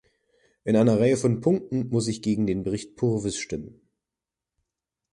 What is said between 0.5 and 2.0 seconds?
In einer Reihe von Punkten